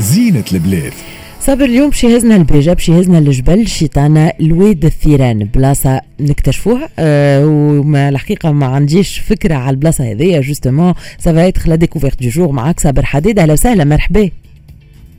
[0.00, 0.92] زينة البلاد.
[1.40, 8.08] صابر اليوم باش يهزنا لباجة باش يهزنا لجبل الشيطانة لواد الثيران بلاصة نكتشفوها أه وما
[8.08, 12.52] الحقيقة ما عنديش فكرة على البلاصة هذيا justement ça va être la découverte du jour
[12.52, 13.38] معاك صابر حديد.
[13.38, 14.30] أهلا وسهلا مرحبا.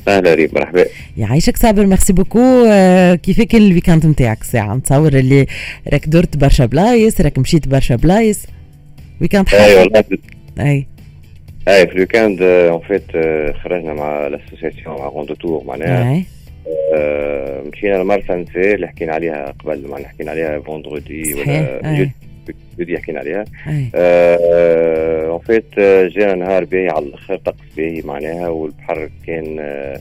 [0.08, 0.86] أهلا ريم مرحبا.
[1.18, 2.66] يعيشك صابر merci beaucoup
[3.24, 5.48] كيف كان ال week-end نتاعك؟ ساعة نتصور اللي
[5.94, 8.40] راك درت برشا بلايص راك مشيت برشا بلايص.
[9.22, 9.60] week-end حلو.
[9.60, 10.04] اي والله.
[10.60, 10.88] أي.
[11.68, 13.12] اي في ال week-end en fait
[13.56, 16.24] خرجنا مع ال association مع Rando Tour معناها
[17.74, 22.10] مشينا لمرسى نساء اللي حكينا عليها قبل معناها حكينا عليها vendredi صحيح، ولا.
[22.80, 23.46] jeudi حكينا عليها
[25.30, 25.80] en fait
[26.16, 30.00] جانا نهار باهي على الآخر طقس باهي معناها والبحر كان آه،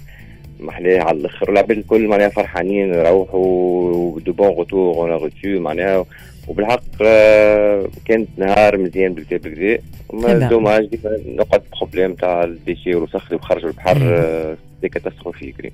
[0.60, 1.50] محلاه على الآخر.
[1.50, 6.04] والعباد الكل معناها فرحانين نروحوا de bon retour en retour معناها.
[6.48, 13.26] وبالحق آه، كانت نهار مزيان بالكدا بالكدا dommage ديما نقعد problème تاع ال déchets والوسخ
[13.26, 13.98] اللي بخرجوا البحر.
[14.02, 15.72] آه، c'est catastrophique.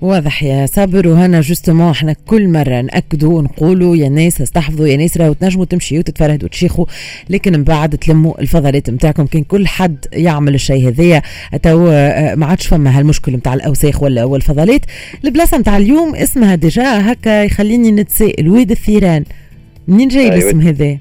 [0.00, 5.16] واضح يا صابر وهنا justement إحنا كل مرة ناكدوا ونقولوا يا ناس استحفظوا يا ناس
[5.16, 6.86] راهو تنجموا تمشيوا وتتفرهدوا وتشيخوا
[7.30, 11.22] لكن من بعد تلموا الفضلات نتاعكم كان كل حد يعمل الشيء هذايا
[11.62, 14.80] تو آه، ما عادش فما هالمشكل نتاع الأوساخ ولا والفضلات
[15.24, 19.24] البلاصة نتاع اليوم اسمها déjà هكا يخليني نتسائل واد الثيران
[19.88, 20.34] منين جاي أيوة.
[20.34, 20.98] الاسم هذا؟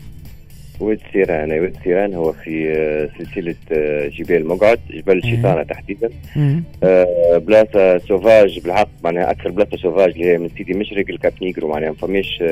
[0.80, 1.52] واد الثيران.
[1.52, 6.10] واد الثيران هو في آه، سلسلة آه، جبال مقعد جبل الشيطانة تحديدا.
[6.84, 11.68] آه، بلاصة sauvage بالحق معناها أكثر بلاصة sauvage اللي هي من سيدي مشرق لكاب نيجرو
[11.68, 12.44] معناها ما فماش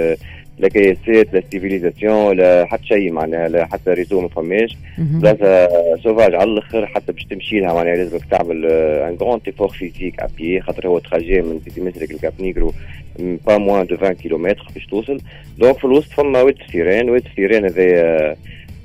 [0.62, 4.78] لا كياسات لا civilisation لا حتى شيء معناها لا حتى réseau ما فماش.
[4.98, 5.20] مهم.
[5.20, 5.70] بلاصة
[6.04, 10.34] sauvage على الآخر حتى باش تمشي لها معناها لازمك تعمل un grand effort physique et
[10.34, 12.74] puis خاطر هو trajet من سيدي مشرق لكاب نيجرو
[13.20, 15.18] pas moins de 20 كيلومتر باش توصل.
[15.58, 18.36] donc في الوسط فما واد الثيران واد الثيران هذا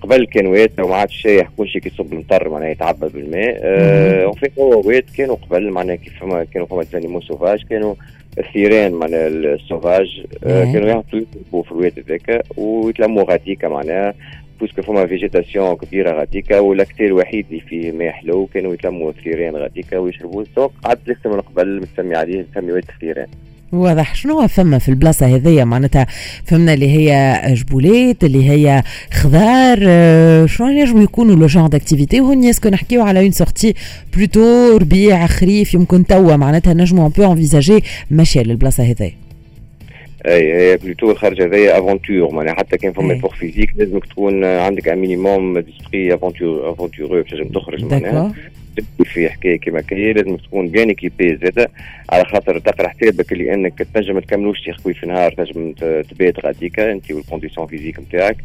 [0.03, 3.61] قبل كان واد وما عادش شايح كل شيء كيصب المطر معناها يتعبى بالماء.
[4.25, 7.95] en fait هو واد كانوا قبل معناها كيف فما كانوا فما animaux sauvages كانوا
[8.39, 10.73] الثيران معناها ال sauvages آه،.
[10.73, 14.15] كانوا يهبطوا يركبوا في الواد هذاك ويتلموا غاديكا معناها
[14.61, 19.11] parce que فما végétation كبيرة غاديكا وال secteur الوحيد اللي فيه ماء حلو كانوا يتلموا
[19.11, 23.27] الثيران غاديكا ويشربوا donc قعدت لسه من قبل متسمي عليه مسمي واد الثيران
[23.73, 24.15] واضح.
[24.15, 26.07] شنو هو فما في البلاصة هذيا؟ معناتها
[26.45, 28.83] فهمنا اللي هي جبولات اللي هي
[29.13, 33.75] خضار آه، شنو ينجموا يكونوا le genre d'activité؟ و est-ce que نحكيو على une sortie
[34.17, 36.37] plutôt ربيع خريف يمكن توا.
[36.37, 39.13] معناتها نجموا un peu envisager مشية للبلاصة هذيا.
[40.27, 43.19] أي هي plutôt الخرجه هذيا aventure معناها حتى كان فما.
[43.19, 48.33] effort physique لازمك تكون عندك un minimum d'esprit aventure aventureux باش تنجم تخرج معناها.
[48.77, 51.71] تبكي في حكاية كيما كي لازم تكون bien équipé زاده
[52.11, 55.73] على خاطر تقرأ حسابك اللي أنك تنجم تكملوش circuit في نهار تنجم
[56.03, 58.37] تبات غاديكا انت وال condition physique نتاعك.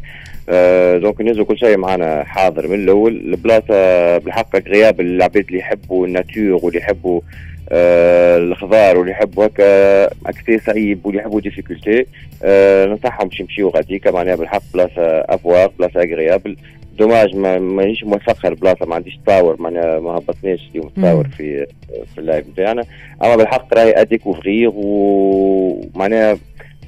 [0.48, 3.16] آه donc نزلوا كل شيء معنا حاضر من الأول.
[3.16, 7.20] البلاصة بالحق غياب العباد اللي يحبوا ال nature واللي يحبوا
[7.68, 12.06] آه الخضار واللي يحبوا هكا accès صعيب واللي يحبوا difficulté
[12.42, 14.10] آه ننصحهم باش يمشيو غاديكا.
[14.10, 16.56] معناها بالحق بلاصة à voir بلاصة agréable
[16.98, 21.30] dommage ما مانيش موفقها البلاصه ما عنديش تصاور معناها ما هبطناش اليوم تصاور مم.
[21.30, 21.66] في
[22.14, 22.84] في ال live نتاعنا
[23.22, 26.38] أما بالحق راهي à découvrir ومعناها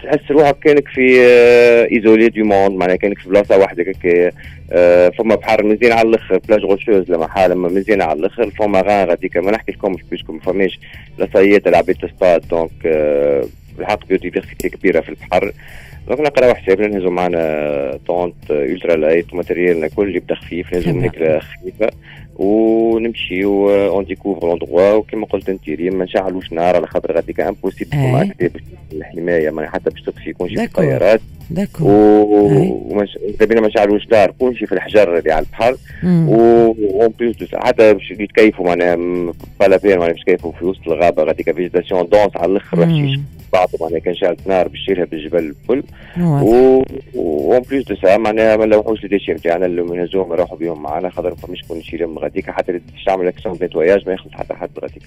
[0.05, 1.21] تحس روحك كأنك في
[1.93, 4.31] isolé du monde معناها كأنك في بلاصة وحدك هكا
[4.73, 9.09] آه، فما بحر مزيان على الأخر plage rocheuse لما حال مزيان على الأخر فما غان
[9.09, 10.81] غاديكا ما نحكي لكمش parce que ما فماش
[11.19, 13.45] لاصايات العباد تصطاد donc آه،
[13.79, 15.53] بالحق biodiversité كبيرة في البحر
[16.09, 21.01] donc نقراو حسابنا نهزو معنا tente ultra light و matériel نا كل يبدا خفيف نهزو
[21.01, 21.91] هيك خفيفه
[22.37, 27.91] ونمشيو on découvre l'endroit وكما قلت انت ريم ما نشعلوش نار على خاطر غاديك impossible
[28.31, 28.53] اكتيف
[28.93, 30.85] الحماية معناها حتى باش تطفي يكون شي في d'accord.
[30.85, 31.21] الطيارات.
[31.51, 31.91] d'accord.
[32.91, 35.77] ومش بينا ما شعلوش نار كل شيء في الحجر اللي على البحر.
[36.05, 37.09] و
[37.51, 42.37] سا- حتى باش يتكيفوا معناها بين معناها باش يتكيفوا في وسط الغابة غاديك végétation dense
[42.37, 43.19] على الأخر باش
[43.55, 45.83] بعضهم معناها كان شعلت نار باش بالجبل الكل.
[46.21, 46.83] و
[47.15, 51.11] en plus de ça معناها ما نلوحوش ال déchets نتاعنا اللي نهزوهم نروحوا بهم معنا
[51.11, 55.03] خاطر ما فماش كون نشيلهم غاديك حتى تعمل action nettoyage ما يخلص حتى حد غاديك.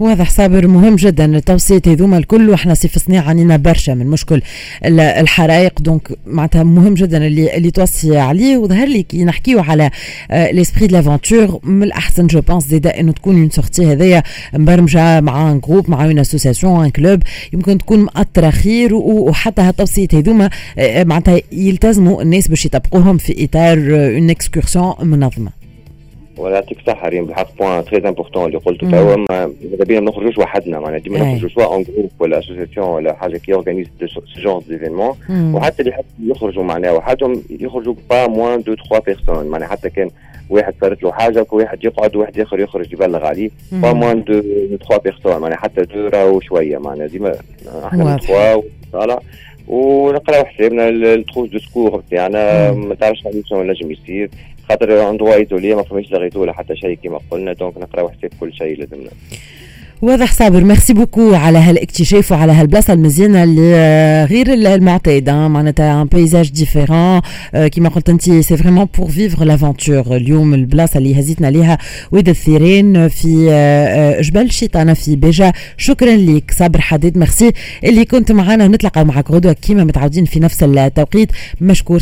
[0.00, 4.42] واضح صابر مهم جدا التوصيات هذوما الكل وإحنا سي في صنيع عانينا برشا من مشكل
[4.84, 8.56] ال- الحرائق donc معناتها مهم جدا اللي اللي توصي عليه.
[8.56, 9.90] وظهر لي كي نحكيو على
[10.30, 14.22] l'esprit de l'aventure من الأحسن je pense زادة إنه تكون une sortie هذيا
[14.54, 17.22] مبرمجة مع un groupe مع une association un club
[17.52, 23.78] يمكن تكون مأطرة خير وحتى هالتوصيات هذوما آه، معناتها يلتزموا الناس باش يطبقوهم في إطار
[24.16, 25.63] une excursion منظمة.
[26.38, 28.90] ولا يعطيك الصحة ريم بالحق point très important اللي قلته.
[28.90, 31.18] توا ما- ماذا بينا ما نخرجوش وحدنا معناها ديما.
[31.18, 35.16] نخرجوا soit en groupe ولا association ولا حاجة qui organise ce genre d'événements.
[35.54, 35.94] وحتى اللي
[36.24, 40.10] يخرجوا معناها وحدهم يخرجوا pas moins de trois personnes معناها حتى كان
[40.50, 43.50] واحد صارت له حاجة واحد يقعد وواحد آخر يخرج يبلغ عليه.
[43.72, 44.42] pas moins de
[44.76, 46.78] trois personnes معناها حتى deux راهو شوية.
[46.78, 47.34] معناها ديما
[47.84, 49.18] إحنا تخوا طالع
[49.68, 54.30] ونقراو حسابنا ال trousse de secours بتاعنا ما تعرفش شنو نجم يصير.
[54.68, 58.52] خاطر endroit isolé ما فماش لغيتو ولا حتى شيء كيما قلنا donc نقراو حساب كل
[58.52, 59.10] شيء لازمنا.
[60.02, 66.50] واضح صابر merci beaucoup على هالاكتشاف وعلى هالبلاصة المزيانة اللي غير المعتاده معناتها un paysage
[66.50, 67.20] différent
[67.54, 71.78] كيما قلت انت c'est vraiment pour vivre l'aventure اليوم البلاصة اللي هزيتنا ليها
[72.12, 73.46] واد الثيرين في
[74.20, 75.52] جبل الشيطانه في بيجا.
[75.76, 77.18] شكرا لك صابر حديد.
[77.18, 77.52] ميرسي.
[77.84, 81.28] اللي كنت معنا نتلقى معك غدوه كيما متعودين في نفس التوقيت.
[81.60, 81.98] مشكور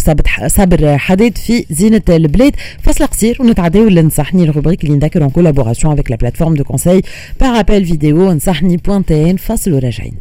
[0.47, 2.53] صابر حديد في زينة البلاد.
[2.83, 7.01] فصل قصير ونتعداو لنصحني ال rubrique اللي نذكر en collaboration avec la plateforme de conseil
[7.43, 7.82] par appel.
[7.86, 10.14] فيديو انصحني بوانتين فاصل وراجعين